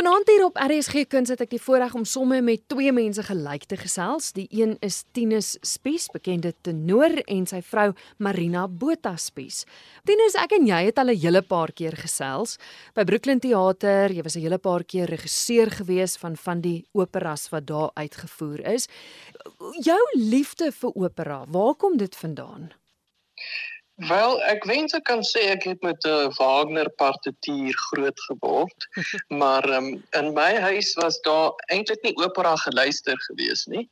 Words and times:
Vanaand 0.00 0.30
hier 0.32 0.44
op 0.46 0.56
RSG 0.56 1.02
Kuns 1.12 1.28
het 1.28 1.42
ek 1.44 1.50
die 1.52 1.60
voorreg 1.60 1.92
om 1.92 2.06
somme 2.08 2.38
met 2.40 2.62
twee 2.72 2.88
mense 2.96 3.20
gelyk 3.26 3.66
te 3.68 3.76
gesels. 3.76 4.30
Die 4.32 4.46
een 4.48 4.70
is 4.80 5.02
Tinus 5.12 5.50
Spies, 5.60 6.06
bekende 6.08 6.54
tenor 6.64 7.18
en 7.26 7.44
sy 7.44 7.60
vrou 7.60 7.90
Marina 8.16 8.62
Botha 8.64 9.12
Spies. 9.20 9.66
Tinus, 10.08 10.38
ek 10.40 10.54
en 10.56 10.64
jy 10.70 10.78
het 10.86 11.02
al 11.04 11.12
'n 11.12 11.20
hele 11.20 11.42
paar 11.42 11.68
keer 11.76 11.92
gesels 12.00 12.56
by 12.96 13.04
Brooklyn 13.04 13.44
Theater. 13.44 14.08
Jy 14.08 14.22
was 14.22 14.36
'n 14.36 14.40
hele 14.40 14.58
paar 14.58 14.84
keer 14.84 15.04
regisseur 15.04 15.68
gewees 15.68 16.16
van 16.16 16.34
van 16.36 16.62
die 16.62 16.86
operas 16.92 17.50
wat 17.50 17.66
daar 17.66 17.90
uitgevoer 17.92 18.72
is. 18.72 18.88
Jou 19.84 20.00
liefde 20.16 20.72
vir 20.72 20.90
opera, 20.94 21.44
waar 21.46 21.74
kom 21.74 21.98
dit 21.98 22.16
vandaan? 22.16 22.72
Wel, 24.08 24.38
ek 24.48 24.64
wens 24.64 24.94
ek 24.96 25.04
kan 25.04 25.20
sê 25.26 25.42
ek 25.52 25.66
het 25.68 25.82
met 25.84 26.04
'n 26.08 26.08
uh, 26.08 26.28
Wagner 26.38 26.88
partituur 27.02 27.76
groot 27.90 28.20
geword, 28.28 28.86
maar 29.40 29.66
um, 29.68 29.90
in 30.16 30.32
my 30.32 30.54
huis 30.56 30.94
was 30.96 31.20
daar 31.26 31.52
eintlik 31.68 32.00
nie 32.02 32.16
opera 32.16 32.54
geluister 32.64 33.20
gewees 33.28 33.66
nie. 33.68 33.84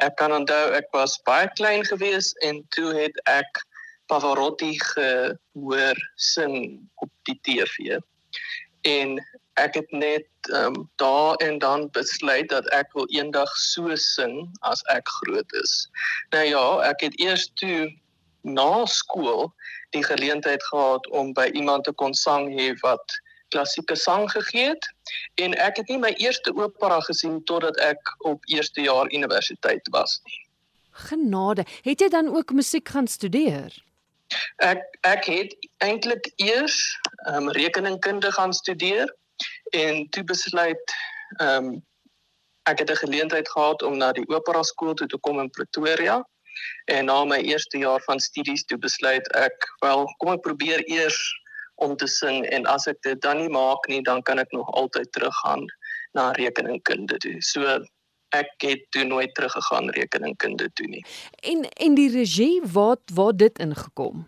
Ek 0.00 0.16
kan 0.16 0.32
onthou 0.32 0.72
ek 0.80 0.88
was 0.96 1.20
baie 1.28 1.50
klein 1.60 1.84
gewees 1.84 2.32
en 2.48 2.64
toe 2.72 2.94
het 2.96 3.20
ek 3.28 3.60
Pavarotti 4.08 4.72
gehoor 4.80 5.98
sing 6.16 6.80
op 7.04 7.12
die 7.28 7.36
TV. 7.44 8.00
En 8.88 9.20
ek 9.60 9.76
het 9.76 9.90
net 9.92 10.52
um, 10.56 10.88
daar 10.96 11.36
en 11.44 11.58
dan 11.58 11.90
besluit 11.92 12.48
dat 12.48 12.64
ek 12.72 12.96
wil 12.96 13.06
eendag 13.12 13.52
so 13.60 13.92
sing 13.94 14.48
as 14.60 14.80
ek 14.88 15.04
groot 15.20 15.52
is. 15.52 15.90
Nou 16.32 16.44
ja, 16.48 16.64
ek 16.88 17.04
het 17.10 17.20
eers 17.20 17.50
toe 17.60 17.92
na 18.42 18.86
skool 18.86 19.52
die 19.90 20.04
geleentheid 20.04 20.62
gehad 20.62 21.08
om 21.10 21.32
by 21.32 21.50
iemand 21.52 21.84
te 21.84 21.92
kon 21.92 22.14
sang 22.14 22.48
hê 22.58 22.72
wat 22.80 23.18
klassieke 23.50 23.96
sang 23.96 24.30
gegee 24.30 24.70
het 24.70 24.86
en 25.42 25.54
ek 25.58 25.82
het 25.82 25.90
nie 25.90 25.98
my 25.98 26.12
eerste 26.22 26.54
opera 26.54 27.00
gesien 27.08 27.40
totdat 27.50 27.78
ek 27.84 28.14
op 28.18 28.46
eerste 28.52 28.86
jaar 28.86 29.10
universiteit 29.12 29.90
was 29.90 30.20
nie. 30.24 30.40
Genade, 30.90 31.64
het 31.82 32.00
jy 32.00 32.08
dan 32.08 32.30
ook 32.36 32.52
musiek 32.52 32.88
gaan 32.88 33.06
studeer? 33.06 33.74
Ek 34.62 34.82
ek 35.06 35.26
het 35.26 35.54
eintlik 35.82 36.30
eers 36.36 36.78
um, 37.32 37.50
rekeningkunde 37.50 38.32
gaan 38.32 38.52
studeer 38.54 39.10
en 39.74 40.06
toe 40.10 40.24
besluit 40.24 40.98
ehm 41.38 41.64
um, 41.64 41.78
ek 42.68 42.78
het 42.78 42.90
'n 42.90 43.02
geleentheid 43.02 43.48
gehad 43.48 43.82
om 43.82 43.96
na 43.96 44.12
die 44.12 44.28
opera 44.28 44.62
skool 44.62 44.94
toe 44.94 45.06
te 45.06 45.18
kom 45.18 45.40
in 45.40 45.50
Pretoria 45.50 46.20
En 46.84 47.04
na 47.10 47.24
my 47.24 47.38
eerste 47.46 47.78
jaar 47.78 48.02
van 48.06 48.20
studies 48.20 48.64
toe 48.64 48.78
besluit 48.78 49.26
ek, 49.38 49.68
wel, 49.84 50.06
kom 50.18 50.32
ek 50.34 50.42
probeer 50.46 50.84
eers 50.88 51.20
om 51.80 51.96
te 51.96 52.06
sing 52.06 52.44
en 52.52 52.66
as 52.68 52.86
ek 52.90 53.00
dit 53.06 53.20
dan 53.24 53.40
nie 53.40 53.52
maak 53.52 53.86
nie, 53.88 54.02
dan 54.04 54.22
kan 54.22 54.38
ek 54.38 54.52
nog 54.52 54.68
altyd 54.76 55.12
teruggaan 55.12 55.64
na 56.12 56.30
rekeningkunde 56.36 57.16
toe. 57.22 57.36
So 57.40 57.78
ek 58.36 58.50
het 58.62 58.84
toe 58.94 59.04
nooit 59.04 59.34
teruggegaan 59.34 59.90
rekeningkunde 59.96 60.70
toe 60.74 60.86
nie. 60.86 61.04
En 61.42 61.64
en 61.64 61.96
die 61.98 62.10
regie, 62.10 62.60
wat 62.62 63.00
waar 63.14 63.36
dit 63.36 63.58
ingekom? 63.58 64.26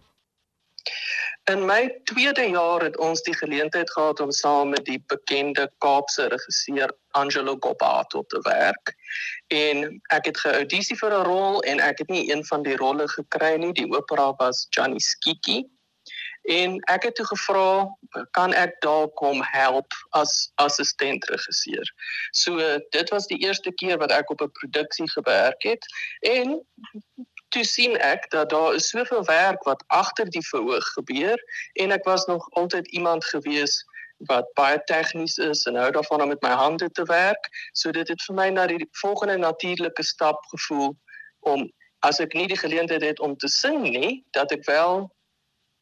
In 1.50 1.64
my 1.66 2.00
tweede 2.04 2.44
jaar 2.50 2.82
het 2.82 2.96
ons 2.98 3.22
die 3.22 3.34
geleentheid 3.34 3.90
gehad 3.90 4.20
om 4.20 4.30
saam 4.30 4.68
met 4.68 4.84
die 4.84 5.02
bekende 5.06 5.70
Kaapse 5.78 6.26
regisseur 6.26 6.92
Angelo 7.10 7.56
Gobato 7.60 8.22
te 8.26 8.38
werk. 8.46 8.94
En 9.46 10.00
ek 10.14 10.24
het 10.30 10.38
geaudisie 10.38 10.96
vir 10.96 11.10
'n 11.18 11.26
rol 11.26 11.62
en 11.62 11.80
ek 11.80 11.98
het 11.98 12.08
nie 12.08 12.30
een 12.30 12.44
van 12.44 12.62
die 12.62 12.76
rolle 12.76 13.08
gekry 13.08 13.56
nie. 13.56 13.72
Die 13.72 13.90
opera 13.90 14.34
was 14.38 14.66
Johnny 14.70 14.98
Skiki. 14.98 15.66
En 16.42 16.78
ek 16.90 17.02
het 17.02 17.14
toe 17.14 17.26
gevra, 17.26 17.96
kan 18.30 18.52
ek 18.52 18.80
dalk 18.80 19.14
kom 19.14 19.42
help 19.42 19.94
as 20.10 20.52
assistent 20.54 21.24
regisseur. 21.24 21.86
So 22.30 22.78
dit 22.90 23.10
was 23.10 23.26
die 23.26 23.38
eerste 23.38 23.72
keer 23.72 23.98
wat 23.98 24.10
ek 24.10 24.30
op 24.30 24.42
'n 24.42 24.50
produksie 24.50 25.10
gewerk 25.10 25.62
het 25.62 25.86
en 26.20 26.66
toe 27.52 27.64
sien 27.68 27.96
ek 28.00 28.28
dat 28.32 28.50
daar 28.50 28.74
is 28.74 28.88
soveel 28.88 29.24
werk 29.28 29.62
wat 29.68 29.84
agter 29.86 30.30
die 30.30 30.44
verhoog 30.48 30.86
gebeur 30.96 31.40
en 31.84 31.92
ek 31.92 32.04
was 32.08 32.24
nog 32.30 32.48
altyd 32.60 32.88
iemand 32.96 33.24
gewees 33.24 33.82
wat 34.30 34.48
baie 34.54 34.78
tegnies 34.86 35.38
is 35.38 35.64
en 35.66 35.76
hou 35.76 35.90
daarvan 35.90 36.22
om 36.22 36.28
met 36.32 36.42
my 36.42 36.52
hande 36.56 36.90
te 36.90 37.04
werk. 37.10 37.48
So 37.72 37.90
dit 37.90 38.08
het 38.08 38.22
vir 38.26 38.36
my 38.38 38.48
na 38.50 38.66
die 38.70 38.86
volgende 39.02 39.36
natuurlike 39.36 40.02
stap 40.06 40.44
gevoel 40.54 40.94
om 41.40 41.66
as 42.06 42.20
ek 42.22 42.34
nie 42.38 42.46
die 42.50 42.58
geleentheid 42.58 43.02
het 43.02 43.20
om 43.20 43.36
te 43.36 43.48
sing 43.48 43.82
nie, 43.82 44.22
dat 44.30 44.52
ek 44.54 44.64
wel 44.66 45.10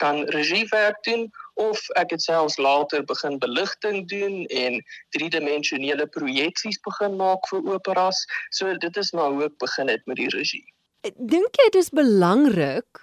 kan 0.00 0.24
regiewerk 0.32 1.02
doen 1.04 1.28
of 1.60 1.80
ek 2.00 2.14
het 2.16 2.22
selfs 2.24 2.56
later 2.56 3.04
begin 3.04 3.38
beligting 3.38 4.08
doen 4.08 4.46
en 4.46 4.80
driedimensionele 5.16 6.06
projeksies 6.16 6.80
begin 6.88 7.16
maak 7.20 7.48
vir 7.52 7.72
operas. 7.76 8.24
So 8.50 8.72
dit 8.76 8.96
is 8.96 9.12
maar 9.12 9.32
hoe 9.36 9.48
ek 9.50 9.58
begin 9.60 9.92
het 9.92 10.06
met 10.08 10.16
die 10.16 10.30
regie. 10.32 10.64
Dink 11.00 11.56
jy 11.56 11.68
dit 11.72 11.80
is 11.80 11.92
belangrik 11.96 13.00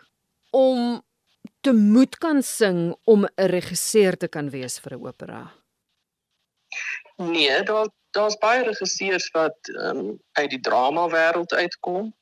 om 0.53 1.01
te 1.65 1.73
moet 1.73 2.17
kan 2.21 2.43
sing 2.45 2.95
om 3.03 3.25
'n 3.25 3.47
regisseur 3.49 4.17
te 4.17 4.27
kan 4.27 4.49
wees 4.49 4.79
vir 4.79 4.93
'n 4.97 5.05
opera? 5.07 5.41
Nee, 7.17 7.63
daar 7.63 7.89
daar's 8.11 8.37
baie 8.37 8.63
regisseurs 8.63 9.29
wat 9.31 9.57
um, 9.67 10.19
uit 10.31 10.49
die 10.49 10.59
drama 10.59 11.09
wêreld 11.09 11.53
uitkom 11.53 12.13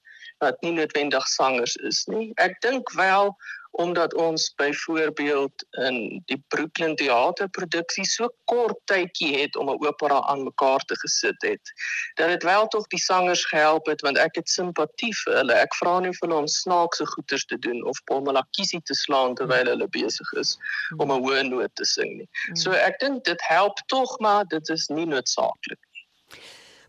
wat 0.44 0.62
nie 0.62 0.72
noodwendig 0.76 1.28
sangers 1.28 1.76
is 1.76 2.06
nie. 2.12 2.32
Ek 2.42 2.60
dink 2.62 2.92
wel 2.98 3.36
omdat 3.76 4.14
ons 4.14 4.54
byvoorbeeld 4.56 5.66
in 5.84 6.24
die 6.26 6.38
Brooklyn 6.48 6.96
teaterproduksie 6.96 8.06
so 8.08 8.30
kort 8.48 8.78
tydjie 8.88 9.34
het 9.36 9.58
om 9.60 9.70
'n 9.70 9.84
opera 9.88 10.22
aan 10.32 10.44
mekaar 10.44 10.80
te 10.88 10.96
gesit 10.96 11.42
het 11.44 11.72
dat 12.16 12.28
dit 12.28 12.44
wel 12.44 12.68
tog 12.68 12.88
die 12.88 13.00
sangers 13.00 13.46
gehelp 13.46 13.86
het 13.86 14.02
want 14.02 14.18
ek 14.18 14.36
het 14.36 14.50
simpatie 14.50 15.12
vir 15.24 15.34
hulle. 15.34 15.54
Ek 15.54 15.76
vra 15.76 16.00
nie 16.00 16.14
vir 16.22 16.32
om 16.32 16.48
snaakse 16.48 17.06
goeters 17.06 17.46
te 17.46 17.60
doen 17.60 17.84
of 17.86 18.04
pommelakiesie 18.04 18.82
te 18.84 18.94
slaan 18.94 19.36
terwyl 19.36 19.66
hulle 19.66 19.88
besig 19.88 20.34
is 20.34 20.58
om 20.98 21.12
'n 21.12 21.24
hoë 21.24 21.44
noot 21.50 21.76
te 21.76 21.86
sing 21.86 22.18
nie. 22.18 22.30
So 22.56 22.72
ek 22.72 23.00
dink 23.00 23.24
dit 23.24 23.42
help 23.42 23.78
tog 23.88 24.20
maar 24.20 24.46
dit 24.46 24.70
is 24.70 24.88
nie 24.88 25.06
noodsaaklik 25.06 25.80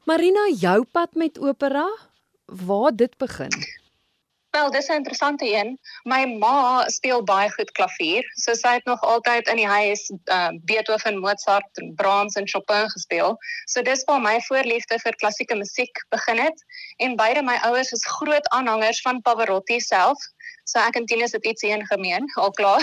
Marina 0.05 0.49
jou 0.55 0.84
pad 0.84 1.15
met 1.15 1.39
opera 1.39 1.87
waar 2.47 2.97
dit 2.97 3.17
begin 3.17 3.53
Wel, 4.57 4.71
dis 4.71 4.87
'n 4.89 4.93
interessante 4.93 5.47
een. 5.55 5.79
My 6.03 6.25
ma 6.25 6.89
speel 6.89 7.23
baie 7.23 7.51
goed 7.51 7.71
klavier. 7.71 8.25
So 8.34 8.55
sy 8.55 8.69
het 8.69 8.84
nog 8.84 9.01
altyd 9.01 9.49
in 9.49 9.57
die 9.57 9.67
huis 9.67 10.12
uh, 10.25 10.49
Beethoven, 10.65 11.19
Mozart 11.19 11.81
en 11.81 11.95
Brahms 11.95 12.34
en 12.34 12.49
Chopin 12.49 12.91
gespeel. 12.91 13.37
So 13.65 13.83
dis 13.83 14.05
waar 14.05 14.21
my 14.21 14.41
voorliefde 14.41 14.99
vir 14.99 15.17
klassieke 15.17 15.57
musiek 15.57 16.05
begin 16.09 16.39
het. 16.39 16.65
En 16.97 17.17
beide 17.17 17.43
my 17.43 17.59
ouers 17.69 17.93
is 17.93 18.07
groot 18.07 18.49
aanhangers 18.49 19.01
van 19.01 19.21
Pavarotti 19.21 19.81
self. 19.81 20.25
So 20.65 20.81
ek 20.81 20.97
en 20.97 21.07
Tinus 21.07 21.37
het 21.37 21.45
ietsie 21.45 21.71
in 21.71 21.87
gemeen, 21.87 22.33
al 22.34 22.51
klaar. 22.51 22.81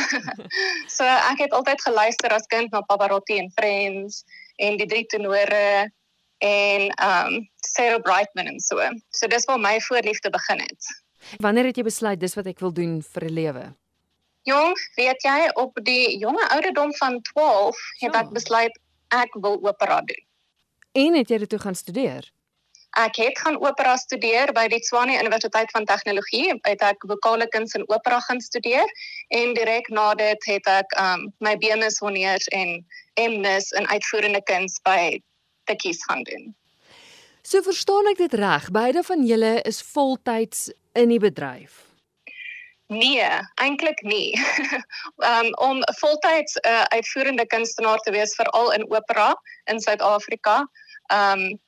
so 0.98 1.04
ek 1.04 1.42
het 1.48 1.58
altyd 1.58 1.82
geluister 1.82 2.38
as 2.38 2.46
kind 2.54 2.72
na 2.72 2.82
Pavarotti 2.82 3.38
en 3.38 3.52
Friends 3.58 4.24
en 4.56 4.78
die 4.78 4.88
drie 4.88 5.06
tenore 5.06 5.90
en 6.44 6.82
um 7.00 7.50
Sarah 7.74 8.02
Brightman 8.02 8.46
en 8.46 8.60
so. 8.60 8.80
So 9.10 9.28
dis 9.28 9.46
waar 9.46 9.60
my 9.60 9.80
voorliefde 9.82 10.30
begin 10.30 10.60
het. 10.60 11.04
Wanneer 11.40 11.66
het 11.72 11.80
jy 11.80 11.84
besluit 11.88 12.20
dis 12.20 12.36
wat 12.36 12.50
ek 12.52 12.60
wil 12.60 12.74
doen 12.74 13.00
vir 13.02 13.26
'n 13.30 13.34
lewe? 13.34 13.64
Jong, 14.44 14.76
weet 14.96 15.24
jy, 15.24 15.50
op 15.56 15.80
die 15.88 16.18
jonge 16.20 16.50
ouderdom 16.50 16.92
van 17.00 17.22
12 17.22 17.78
het 18.00 18.16
ek 18.16 18.30
besluit 18.36 18.80
ek 19.08 19.34
wil 19.40 19.60
opera 19.64 20.02
doen. 20.02 20.24
En 20.92 21.16
het 21.16 21.30
jy 21.30 21.38
dit 21.38 21.50
toe 21.50 21.60
gaan 21.60 21.76
studeer? 21.76 22.32
Ek 22.94 23.16
het 23.16 23.40
gaan 23.40 23.56
opera 23.58 23.96
studeer 23.98 24.52
by 24.54 24.68
die 24.68 24.80
Tshwane 24.80 25.16
Universiteit 25.18 25.72
van 25.72 25.86
Tegnologie. 25.86 26.60
Het 26.62 26.82
ek 26.82 27.06
vokale 27.08 27.48
kuns 27.48 27.74
en 27.74 27.88
opera 27.90 28.20
gaan 28.20 28.42
studeer 28.42 28.86
en 29.28 29.54
direk 29.54 29.88
na 29.90 30.14
dit 30.14 30.46
het 30.46 30.68
ek 30.68 30.98
um 31.00 31.32
my 31.40 31.56
BMS 31.58 31.98
honeurs 32.04 32.48
en 32.48 32.86
MS 33.16 33.72
in 33.72 33.88
uitvoerende 33.88 34.44
kuns 34.44 34.78
by 34.84 35.22
Tikkies 35.64 36.04
gaan 36.04 36.24
doen. 36.24 36.56
So 37.42 37.62
verstaan 37.62 38.08
ek 38.08 38.18
dit 38.18 38.34
reg, 38.40 38.70
beide 38.72 39.04
van 39.04 39.26
julle 39.28 39.62
is 39.68 39.82
voltyds 39.82 40.70
in 40.94 41.12
die 41.12 41.20
bedryf? 41.20 41.82
Nee, 42.94 43.26
eintlik 43.56 44.02
nie. 44.02 44.32
um, 45.30 45.50
om 45.60 45.84
voltyds 46.00 46.56
'n 46.56 46.68
uh, 46.68 46.84
uitvoerende 46.96 47.46
kunstenaar 47.46 47.98
te 47.98 48.12
wees 48.12 48.36
veral 48.36 48.72
in 48.72 48.92
opera 48.92 49.36
in 49.66 49.80
Suid-Afrika, 49.80 50.68
um 51.12 51.60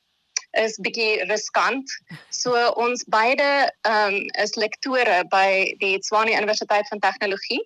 is 0.56 0.80
bietjie 0.80 1.24
riskant. 1.28 1.92
So 2.30 2.56
ons 2.80 3.04
beide 3.12 3.72
um 3.84 4.16
is 4.44 4.56
lektore 4.56 5.24
by 5.32 5.76
die 5.84 5.98
Tshwane 6.00 6.36
Universiteit 6.36 6.88
van 6.88 7.00
Tegnologie 7.00 7.60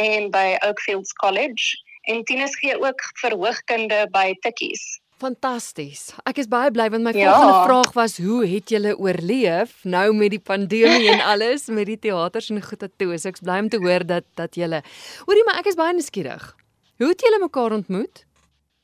en 0.00 0.30
by 0.30 0.56
Oakfields 0.64 1.12
College 1.12 1.76
en 2.08 2.24
Tinus 2.24 2.56
gee 2.58 2.78
ook 2.80 3.04
verhoogkunde 3.20 4.06
by 4.10 4.32
Tikkies. 4.40 5.01
Fantasties. 5.22 6.08
Ek 6.26 6.40
is 6.42 6.48
baie 6.50 6.72
bly 6.74 6.88
want 6.90 7.06
my 7.06 7.12
ja. 7.14 7.30
volgende 7.30 7.60
vraag 7.68 7.92
was 7.94 8.16
hoe 8.18 8.40
het 8.48 8.72
julle 8.74 8.96
oorleef 8.98 9.76
nou 9.86 10.08
met 10.18 10.34
die 10.34 10.42
pandemie 10.42 11.12
en 11.12 11.22
alles 11.32 11.68
met 11.70 11.86
die 11.86 11.98
teaters 12.08 12.50
en 12.50 12.58
goed 12.64 12.82
wat 12.82 12.96
toe. 12.98 13.14
So 13.14 13.30
ek's 13.30 13.44
bly 13.46 13.60
om 13.62 13.70
te 13.70 13.78
hoor 13.82 14.02
dat 14.08 14.26
dat 14.40 14.58
julle 14.58 14.82
Hoorie 15.28 15.46
maar 15.46 15.62
ek 15.62 15.70
is 15.70 15.78
baie 15.78 15.94
nuuskierig. 15.94 16.48
Hoe 16.98 17.12
het 17.12 17.22
julle 17.22 17.38
mekaar 17.42 17.76
ontmoet? 17.78 18.24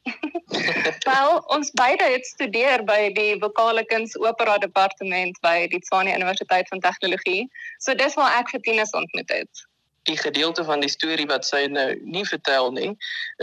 Wel, 1.10 1.32
ons 1.54 1.72
beide 1.76 2.06
het 2.14 2.26
studeer 2.26 2.84
by 2.86 3.10
die 3.16 3.34
vokale 3.42 3.82
kuns 3.90 4.14
opera 4.22 4.56
departement 4.62 5.36
by 5.44 5.66
die 5.72 5.82
Tshwane 5.82 6.14
Universiteit 6.14 6.70
van 6.70 6.80
Tegnologie. 6.86 7.48
So 7.82 7.98
dis 7.98 8.14
waar 8.18 8.38
ek 8.38 8.54
vir 8.54 8.62
Tinus 8.68 8.94
ontmoet 8.96 9.34
het. 9.34 9.66
Die 10.02 10.16
gedeelte 10.16 10.64
van 10.64 10.80
die 10.80 10.88
storie 10.88 11.26
wat 11.26 11.44
sy 11.44 11.66
nou 11.66 11.88
nie 12.02 12.24
vertel 12.26 12.70
nie, 12.72 12.90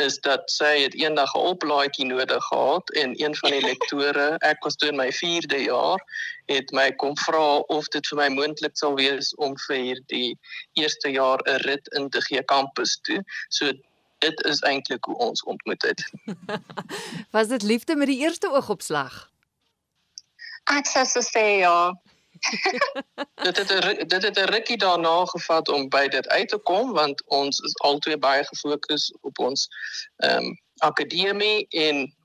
is 0.01 0.17
dat 0.25 0.49
sy 0.51 0.71
het 0.81 0.95
eendag 0.95 1.35
'n 1.35 1.47
oplaadjie 1.51 2.05
nodig 2.05 2.43
gehad 2.43 2.89
en 3.01 3.13
een 3.21 3.35
van 3.35 3.51
die 3.51 3.65
lektore, 3.71 4.37
ek 4.41 4.63
was 4.63 4.75
toe 4.75 4.89
in 4.89 4.97
my 4.97 5.11
4de 5.11 5.61
jaar, 5.65 5.99
het 6.45 6.71
my 6.71 6.91
kom 6.91 7.17
vra 7.17 7.57
of 7.77 7.87
dit 7.87 8.07
vir 8.07 8.17
my 8.17 8.29
moontlik 8.29 8.77
sal 8.77 8.95
wees 8.95 9.33
om 9.35 9.57
vir 9.67 9.77
hierdie 9.77 10.37
eerste 10.73 11.09
jaar 11.09 11.39
'n 11.45 11.61
rit 11.67 11.87
in 11.87 12.09
te 12.09 12.21
gee 12.21 12.43
kampus 12.43 12.99
toe. 13.01 13.23
So 13.49 13.71
dit 14.19 14.43
is 14.45 14.61
eintlik 14.61 15.05
hoe 15.05 15.17
ons 15.17 15.43
ontmoet 15.43 15.81
het. 15.81 16.09
Was 17.35 17.47
dit 17.47 17.61
liefde 17.61 17.95
met 17.95 18.07
die 18.07 18.19
eerste 18.19 18.51
oogopslag? 18.51 19.29
Ek 20.65 20.87
sou 20.89 21.05
so 21.05 21.21
sê 21.21 21.61
ja. 21.61 21.93
dit 23.47 23.57
het 23.57 23.71
'n 23.71 24.07
dit 24.07 24.23
het 24.23 24.37
'n 24.37 24.51
rukkie 24.51 24.77
daarna 24.77 25.25
gevat 25.25 25.69
om 25.69 25.89
by 25.89 26.07
dit 26.07 26.27
uit 26.27 26.49
te 26.49 26.57
kom 26.57 26.91
want 26.91 27.23
ons 27.25 27.59
is 27.59 27.77
altyd 27.77 28.19
baie 28.19 28.43
gefokus 28.43 29.13
op 29.21 29.39
ons 29.39 29.67
ehm 30.17 30.43
um, 30.43 30.63
akademie 30.77 31.67
en 31.69 32.15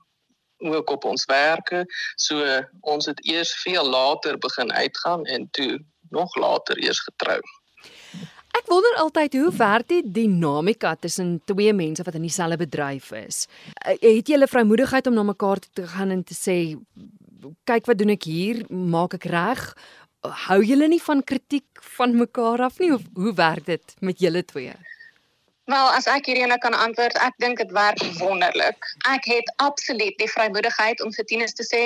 ook 0.61 0.89
op 0.89 1.03
ons 1.03 1.25
werke. 1.25 1.85
So 2.15 2.61
ons 2.79 3.05
het 3.05 3.27
eers 3.27 3.53
veel 3.61 3.89
later 3.89 4.37
begin 4.37 4.73
uitgaan 4.73 5.25
en 5.25 5.47
toe 5.51 5.83
nog 6.09 6.35
later 6.35 6.77
eers 6.77 6.99
getrou. 6.99 7.39
Ek 8.51 8.67
wonder 8.67 8.95
altyd 8.99 9.33
hoe 9.33 9.51
werk 9.55 9.87
die 9.87 10.01
dinamika 10.05 10.95
tussen 10.95 11.41
twee 11.45 11.73
mense 11.73 12.03
wat 12.03 12.13
in 12.13 12.21
dieselfde 12.27 12.57
bedryf 12.57 13.11
is. 13.11 13.47
Eh, 13.73 14.17
het 14.17 14.27
jy 14.27 14.37
'n 14.37 14.47
vrymoedigheid 14.47 15.07
om 15.07 15.13
na 15.13 15.23
mekaar 15.23 15.59
te 15.73 15.87
gaan 15.87 16.09
en 16.09 16.23
te 16.23 16.35
sê 16.35 16.77
kyk 17.63 17.85
wat 17.85 17.97
doen 17.97 18.09
ek 18.09 18.23
hier, 18.23 18.65
maak 18.69 19.13
ek 19.13 19.23
reg? 19.23 19.77
Hou 20.21 20.61
julle 20.61 20.87
nie 20.87 21.01
van 21.01 21.23
kritiek 21.23 21.81
van 21.97 22.15
mekaar 22.15 22.61
af 22.61 22.79
nie 22.79 22.93
of 22.93 23.01
hoe 23.17 23.33
werk 23.33 23.65
dit 23.65 23.93
met 23.99 24.19
julle 24.19 24.45
twee? 24.45 24.73
Wel, 25.71 25.87
as 25.95 26.05
ek 26.09 26.27
hierine 26.29 26.57
kan 26.61 26.73
antwoord, 26.77 27.17
ek 27.25 27.37
dink 27.41 27.57
dit 27.61 27.71
werk 27.73 28.01
wonderlik. 28.19 28.85
Ek 29.09 29.25
het 29.29 29.47
absoluut 29.63 30.17
die 30.19 30.29
vrymoedigheid 30.29 31.01
om 31.05 31.13
vir 31.15 31.25
Tinus 31.29 31.55
te 31.57 31.65
sê, 31.65 31.81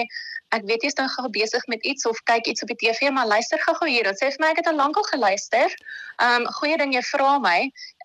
ek 0.56 0.66
weet 0.68 0.84
jy's 0.88 0.98
nou 1.00 1.06
gou 1.14 1.30
besig 1.36 1.64
met 1.72 1.84
iets 1.88 2.08
of 2.10 2.20
kyk 2.28 2.48
iets 2.52 2.64
op 2.66 2.72
die 2.74 2.80
TV, 2.82 3.12
maar 3.14 3.30
luister 3.30 3.62
gou-gou 3.64 3.88
hier. 3.88 4.08
Dit 4.10 4.20
sê 4.20 4.32
vir 4.34 4.44
my 4.44 4.52
ek 4.56 4.64
het 4.64 4.72
al 4.72 4.80
lank 4.80 5.00
al 5.00 5.08
geluister. 5.12 5.78
Ehm 6.18 6.44
um, 6.44 6.50
goeie 6.60 6.80
ding 6.82 6.96
jy 6.96 7.04
vra 7.12 7.38
my, 7.44 7.60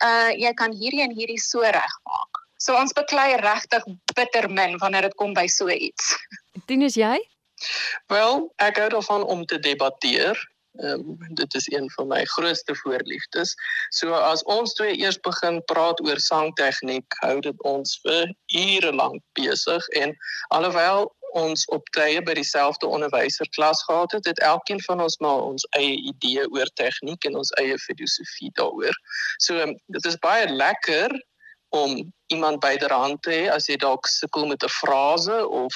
uh 0.07 0.31
jy 0.37 0.55
kan 0.63 0.75
hierdie 0.77 1.03
en 1.07 1.17
hierdie 1.17 1.41
so 1.43 1.65
regmaak. 1.65 2.45
So 2.61 2.77
ons 2.77 2.95
beklei 2.95 3.35
regtig 3.41 3.87
bitter 4.15 4.51
min 4.53 4.79
wanneer 4.83 5.09
dit 5.09 5.19
kom 5.19 5.35
by 5.35 5.47
so 5.49 5.71
iets. 5.71 6.15
Dien 6.69 6.83
is 6.87 6.99
jy? 6.99 7.19
Wel, 8.07 8.47
ek 8.57 8.81
hou 8.81 8.89
daarvan 8.89 9.25
om 9.25 9.45
te 9.45 9.59
debatteer. 9.59 10.39
Um, 10.79 11.17
dit 11.35 11.55
is 11.55 11.67
een 11.73 11.91
van 11.91 12.07
my 12.07 12.25
grootste 12.25 12.75
voorliefdes. 12.75 13.55
So 13.91 14.13
as 14.15 14.43
ons 14.43 14.75
twee 14.79 14.97
eers 14.97 15.19
begin 15.21 15.65
praat 15.65 16.01
oor 16.07 16.19
sangtegniek, 16.23 17.17
hou 17.25 17.41
dit 17.41 17.63
ons 17.67 17.97
vir 18.05 18.31
ure 18.55 18.93
lank 18.95 19.23
besig 19.35 19.89
en 19.99 20.15
alhoewel 20.55 21.11
ons 21.39 21.65
op 21.75 21.87
tye 21.95 22.23
by 22.23 22.35
dieselfde 22.39 22.87
onderwyserklas 22.87 23.83
gehad 23.87 24.13
het, 24.13 24.27
het 24.27 24.39
elkeen 24.47 24.81
van 24.87 25.03
ons 25.03 25.19
maar 25.19 25.43
ons 25.51 25.67
eie 25.79 25.97
idee 26.13 26.47
oor 26.51 26.71
tegniek 26.75 27.25
en 27.25 27.37
ons 27.43 27.53
eie 27.63 27.79
filosofie 27.79 28.51
daaroor. 28.59 28.95
So 29.39 29.67
dit 29.95 30.07
is 30.07 30.19
baie 30.23 30.49
lekker 30.51 31.15
om 31.71 32.13
iemand 32.27 32.61
byderhand 32.61 33.23
te 33.23 33.31
hê 33.31 33.47
as 33.51 33.67
jy 33.67 33.77
dalk 33.83 34.07
sukkel 34.07 34.47
met 34.47 34.63
'n 34.65 34.73
frase 34.75 35.39
of 35.49 35.75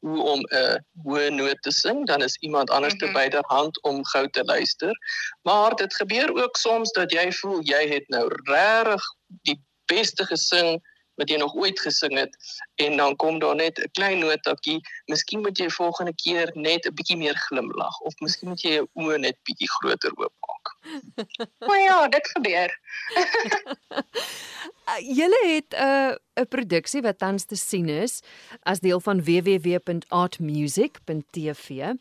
hoe 0.00 0.22
om 0.32 0.40
'n 0.40 0.78
hoë 1.04 1.30
noot 1.30 1.60
te 1.62 1.72
sing, 1.72 2.06
dan 2.06 2.22
is 2.22 2.36
iemand 2.40 2.70
anders 2.70 2.96
te 2.96 3.06
mm 3.06 3.12
-hmm. 3.12 3.20
byderhand 3.20 3.82
om 3.82 4.04
gou 4.12 4.28
te 4.30 4.44
luister. 4.44 4.92
Maar 5.42 5.74
dit 5.74 5.94
gebeur 5.94 6.34
ook 6.42 6.56
soms 6.56 6.92
dat 6.92 7.12
jy 7.12 7.32
voel 7.32 7.60
jy 7.62 7.88
het 7.88 8.08
nou 8.08 8.26
regtig 8.44 9.02
die 9.42 9.60
beste 9.86 10.24
gesing 10.24 10.80
wat 11.20 11.28
jy 11.28 11.36
nog 11.36 11.54
ooit 11.54 11.80
gesing 11.80 12.16
het 12.18 12.36
en 12.74 12.96
dan 12.96 13.16
kom 13.16 13.38
daar 13.38 13.54
net 13.54 13.78
'n 13.78 13.90
klein 13.92 14.18
notaatjie. 14.18 14.80
Miskien 15.06 15.40
moet 15.40 15.58
jy 15.58 15.68
volgende 15.68 16.14
keer 16.14 16.50
net 16.54 16.86
'n 16.86 16.94
bietjie 16.94 17.16
meer 17.16 17.36
glimlag 17.36 18.00
of 18.00 18.14
miskien 18.18 18.48
moet 18.48 18.62
jy 18.62 18.72
jou 18.78 18.86
oë 18.94 19.18
net 19.18 19.36
bietjie 19.42 19.70
groter 19.76 20.12
oopmaak. 20.16 20.39
O 21.70 21.74
ja, 21.74 22.08
dit 22.08 22.30
gebeur. 22.34 22.78
Julle 25.18 25.40
het 25.46 25.74
'n 25.74 25.82
uh, 25.82 26.14
'n 26.40 26.48
produksie 26.48 27.02
wat 27.02 27.18
tans 27.18 27.44
te 27.44 27.56
sien 27.56 27.88
is 27.88 28.20
as 28.62 28.80
deel 28.80 29.00
van 29.00 29.24
www.artmusic.tv. 29.24 31.92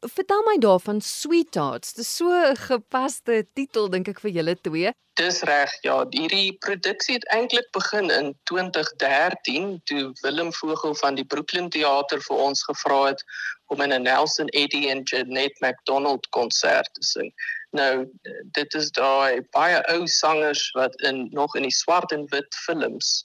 Vertel 0.00 0.42
my 0.42 0.58
daarvan 0.58 1.00
Sweethearts. 1.00 1.92
Dis 1.92 2.16
so 2.16 2.30
'n 2.30 2.56
gepaste 2.56 3.46
titel 3.52 3.88
dink 3.88 4.08
ek 4.08 4.20
vir 4.20 4.30
julle 4.30 4.60
twee. 4.60 4.90
Dis 5.16 5.40
reg. 5.48 5.70
Ja, 5.80 6.04
hierdie 6.10 6.56
produksie 6.60 7.14
het 7.14 7.24
eintlik 7.32 7.70
begin 7.72 8.10
in 8.10 8.34
2013 8.42 9.80
toe 9.84 10.12
Willem 10.20 10.52
Vogel 10.52 10.94
van 10.94 11.14
die 11.14 11.24
Brooklyn 11.24 11.70
Theater 11.70 12.20
vir 12.20 12.36
ons 12.36 12.64
gevra 12.64 13.06
het 13.06 13.24
om 13.72 13.80
in 13.80 13.92
'n 13.92 14.02
Nelson 14.02 14.48
Eddy 14.48 14.88
en 14.88 15.02
Janet 15.02 15.60
McDonald 15.60 16.28
konsert 16.28 16.88
te 16.92 17.02
sing. 17.02 17.32
Nou, 17.76 18.06
dit 18.56 18.74
is 18.74 18.90
daai 18.96 19.42
baie 19.54 19.80
ou 19.92 20.06
sangers 20.08 20.70
wat 20.78 20.94
in 21.08 21.26
nog 21.36 21.56
in 21.58 21.66
die 21.66 21.74
swart 21.74 22.12
en 22.16 22.28
wit 22.32 22.60
films 22.64 23.24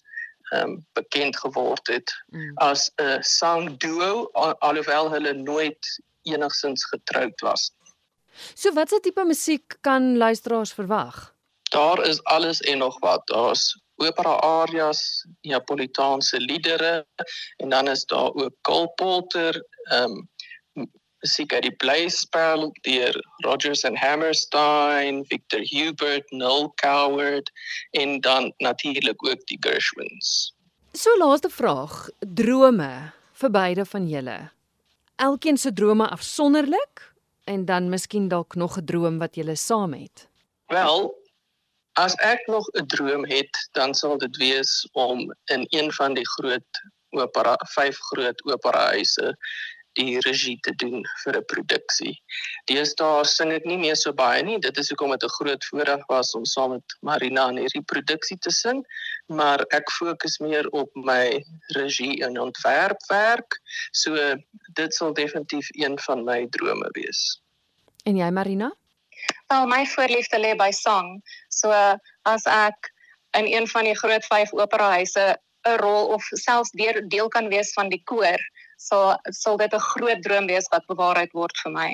ehm 0.52 0.70
um, 0.70 0.80
bekend 0.98 1.38
geword 1.40 1.88
het 1.88 2.12
mm. 2.28 2.58
as 2.58 2.90
'n 3.00 3.24
sangduo 3.24 4.28
alhoewel 4.60 5.12
hulle 5.12 5.34
nooit 5.34 5.92
enigsins 6.24 6.86
getroud 6.86 7.42
was. 7.42 7.72
So 8.56 8.74
watse 8.74 9.00
tipe 9.00 9.24
musiek 9.24 9.78
kan 9.82 10.18
luisteraars 10.18 10.74
verwag? 10.74 11.34
Daar 11.72 12.06
is 12.08 12.24
alles 12.24 12.60
en 12.62 12.78
nog 12.78 13.00
wat. 13.00 13.28
Daar's 13.28 13.80
opera 13.96 14.36
arias, 14.40 15.26
Neapolitaanse 15.42 16.40
liedere 16.40 17.06
en 17.58 17.70
dan 17.70 17.88
is 17.88 18.06
daar 18.06 18.34
ook 18.34 18.56
Cole 18.62 18.92
Porter, 18.96 19.66
ehm 19.84 20.12
um, 20.12 20.30
musiek 21.22 21.54
uit 21.54 21.64
die 21.64 21.76
blyspel 21.84 22.72
deur 22.86 23.18
Rodgers 23.46 23.86
and 23.86 23.98
Hammerstein, 23.98 25.26
Victor 25.26 25.62
Hubert, 25.72 26.32
Noel 26.32 26.72
Coward 26.82 27.52
en 27.92 28.20
dan 28.22 28.54
natuurlik 28.58 29.28
ook 29.28 29.46
die 29.46 29.58
Gershwins. 29.60 30.54
So 30.94 31.18
laaste 31.18 31.50
vraag, 31.50 32.10
drome 32.20 33.12
vir 33.34 33.50
beide 33.52 33.86
van 33.86 34.10
julle 34.10 34.52
elkeen 35.22 35.58
se 35.58 35.74
drome 35.74 36.08
afsonderlik 36.10 37.14
en 37.44 37.66
dan 37.66 37.90
miskien 37.90 38.28
dalk 38.28 38.56
nog 38.56 38.78
'n 38.78 38.86
droom 38.86 39.18
wat 39.20 39.36
jy 39.36 39.56
saam 39.56 39.94
het? 39.94 40.28
Wel, 40.68 41.14
as 41.94 42.16
ek 42.16 42.48
nog 42.48 42.66
'n 42.74 42.86
droom 42.86 43.26
het, 43.26 43.70
dan 43.72 43.94
sal 43.94 44.18
dit 44.18 44.38
wees 44.38 44.90
om 44.92 45.34
in 45.46 45.66
een 45.70 45.92
van 45.92 46.14
die 46.14 46.30
groot 46.36 46.72
opera 47.10 47.56
vyf 47.76 47.98
groot 47.98 48.46
operahuise 48.46 49.38
die 50.00 50.20
regie 50.24 50.58
te 50.64 50.74
doen 50.76 51.04
vir 51.24 51.38
'n 51.38 51.46
produksie. 51.46 52.14
Deesdae 52.66 53.26
sing 53.26 53.52
ek 53.52 53.66
nie 53.66 53.78
meer 53.78 53.96
so 53.96 54.14
baie 54.14 54.44
nie. 54.44 54.60
Dit 54.60 54.78
is 54.78 54.90
hoekom 54.90 55.12
dit 55.12 55.24
'n 55.24 55.36
groot 55.38 55.66
voorreg 55.66 56.06
was 56.08 56.34
om 56.36 56.46
saam 56.46 56.72
met 56.72 56.98
Marina 57.02 57.50
in 57.50 57.58
hierdie 57.58 57.86
produksie 57.94 58.38
te 58.38 58.52
sing, 58.52 58.86
maar 59.28 59.66
ek 59.72 59.92
fokus 59.92 60.40
meer 60.40 60.68
op 60.70 60.90
my 60.96 61.44
regie 61.76 62.24
en 62.24 62.40
ontwerpwerk. 62.40 63.60
So 63.92 64.36
dit 64.74 64.94
sal 64.94 65.14
definitief 65.14 65.68
een 65.72 66.00
van 66.00 66.24
my 66.24 66.48
drome 66.50 66.90
wees. 66.92 67.42
En 68.06 68.16
jy 68.16 68.30
Marina? 68.30 68.72
Wel, 69.48 69.68
my 69.68 69.86
voorliefde 69.86 70.40
lê 70.40 70.56
by 70.56 70.72
sang. 70.72 71.22
So 71.50 71.72
as 72.24 72.46
ek 72.46 72.92
in 73.38 73.46
een 73.48 73.68
van 73.68 73.84
die 73.84 73.96
groot 73.96 74.26
vyf 74.26 74.54
operahuise 74.54 75.38
'n 75.68 75.78
rol 75.78 76.08
of 76.16 76.24
selfs 76.24 76.72
deel, 76.72 77.02
deel 77.08 77.28
kan 77.28 77.48
wees 77.48 77.74
van 77.74 77.90
die 77.90 78.02
koor, 78.04 78.40
sal 78.82 79.16
sal 79.30 79.58
dit 79.62 79.74
'n 79.74 79.88
groot 79.92 80.22
droom 80.26 80.48
wees 80.48 80.68
wat 80.74 80.90
bewaarheid 80.92 81.34
word 81.38 81.58
vir 81.64 81.72
my. 81.72 81.92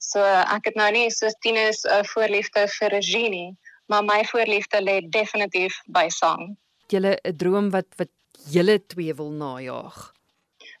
So 0.00 0.20
ek 0.24 0.70
het 0.70 0.76
nou 0.80 0.90
nie 0.92 1.08
soos 1.10 1.36
Tinus 1.44 1.84
'n 1.84 2.04
voorliefde 2.12 2.68
vir 2.78 2.90
regie 2.90 3.28
nie, 3.28 3.56
maar 3.88 4.04
my 4.04 4.24
voorliefde 4.24 4.80
lê 4.80 5.00
definitief 5.18 5.76
by 5.86 6.08
sang. 6.08 6.56
Julle 6.88 7.18
'n 7.24 7.36
droom 7.36 7.70
wat 7.70 7.88
wat 7.96 8.12
julle 8.48 8.78
twee 8.86 9.14
wil 9.14 9.30
najag. 9.30 10.12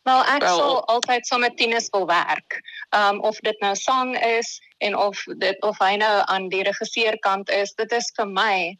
Wel 0.02 0.22
ek 0.24 0.42
well, 0.42 0.56
sal 0.56 0.84
altyd 0.86 1.26
saam 1.26 1.40
met 1.40 1.56
Tinus 1.56 1.88
wil 1.92 2.06
werk. 2.06 2.60
Um 2.96 3.20
of 3.20 3.40
dit 3.40 3.60
nou 3.60 3.74
sang 3.76 4.16
is 4.16 4.60
en 4.78 4.96
of 4.96 5.24
dit 5.38 5.62
of 5.62 5.78
hy 5.78 5.96
nou 5.96 6.22
aan 6.26 6.48
die 6.48 6.62
regisseurkant 6.62 7.50
is, 7.50 7.74
dit 7.74 7.92
is 7.92 8.12
vir 8.16 8.26
my 8.26 8.78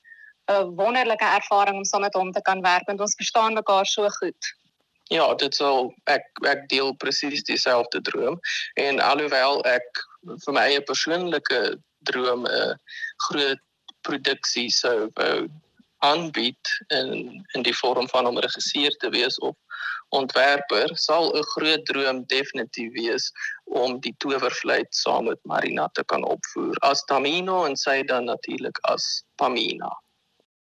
'n 0.49 0.75
wonderlike 0.77 1.25
ervaring 1.25 1.77
om 1.77 1.85
saam 1.85 2.01
met 2.01 2.15
hom 2.15 2.33
te 2.33 2.43
kan 2.43 2.61
werk 2.63 2.87
want 2.87 3.01
ons 3.01 3.15
verstaan 3.15 3.55
mekaar 3.55 3.87
so 3.87 4.09
goed. 4.09 4.55
Ja, 5.11 5.25
dit 5.35 5.55
sal 5.59 5.89
ek 6.07 6.27
ek 6.47 6.69
deel 6.71 6.93
presies 7.03 7.43
dieselfde 7.49 7.99
droom 8.07 8.37
en 8.79 9.01
alhoewel 9.03 9.59
ek 9.67 10.05
vir 10.45 10.55
my 10.55 10.67
eie 10.71 10.83
persoonlike 10.87 11.59
droom 12.11 12.47
'n 12.47 12.77
groot 13.27 13.65
produksie 14.07 14.69
sou 14.71 15.11
wou 15.19 15.49
aanbied 16.07 16.71
in 16.99 17.11
in 17.55 17.67
die 17.67 17.75
vorm 17.81 18.07
van 18.13 18.29
om 18.31 18.39
regisseur 18.39 18.95
te 19.03 19.11
wees 19.17 19.39
of 19.49 19.57
ontwerper 20.21 20.95
sal 21.07 21.35
'n 21.41 21.49
groot 21.55 21.85
droom 21.91 22.23
definitief 22.35 22.93
wees 22.93 23.27
om 23.83 23.99
die 24.07 24.15
towervleit 24.19 24.95
saam 24.95 25.27
met 25.33 25.43
Marina 25.45 25.89
te 25.99 26.05
kan 26.05 26.25
opvoer 26.37 26.79
as 26.93 27.05
Tamino 27.11 27.65
en 27.67 27.77
sy 27.77 28.03
dan 28.03 28.25
natuurlik 28.25 28.79
as 28.95 29.25
Pamina. 29.37 29.91